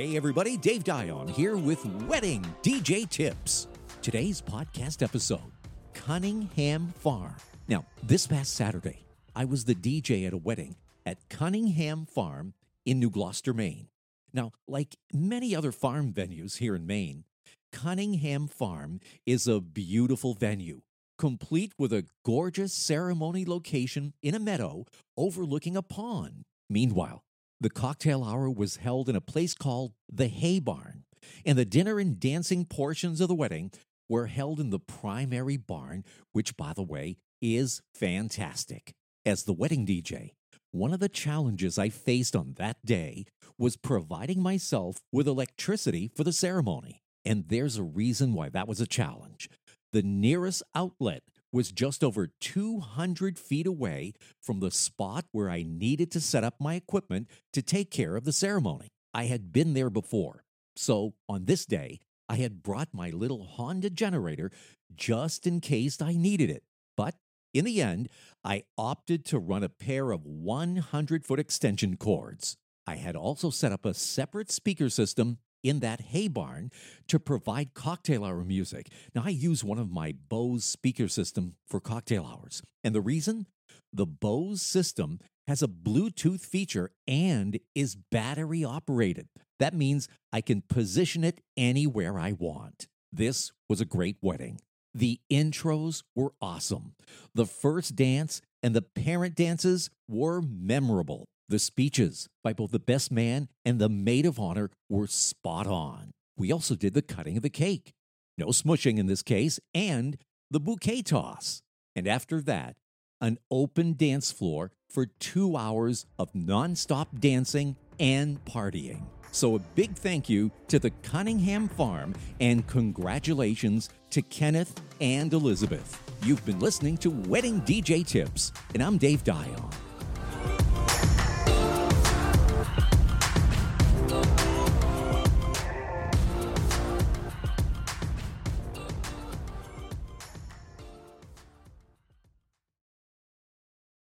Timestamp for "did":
106.76-106.94